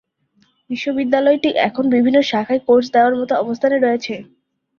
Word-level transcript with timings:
বিশ্ববিদ্যালয়টি 0.69 1.49
এখন 1.67 1.83
বিভিন্ন 1.95 2.17
শাখায় 2.31 2.61
কোর্স 2.67 2.85
দেওয়ার 2.93 3.13
মতো 3.19 3.33
অবস্থানে 3.35 3.77
রয়েছে। 3.77 4.13